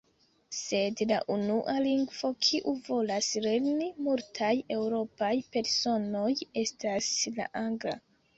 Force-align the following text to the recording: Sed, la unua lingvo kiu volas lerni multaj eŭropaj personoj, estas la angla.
Sed, 0.59 1.01
la 1.09 1.17
unua 1.33 1.75
lingvo 1.87 2.31
kiu 2.47 2.73
volas 2.87 3.27
lerni 3.43 3.91
multaj 4.07 4.51
eŭropaj 4.77 5.31
personoj, 5.59 6.27
estas 6.65 7.13
la 7.39 7.49
angla. 7.65 7.97